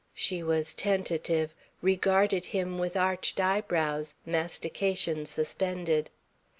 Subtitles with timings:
[0.15, 6.09] She was tentative, regarded him with arched eyebrows, mastication suspended.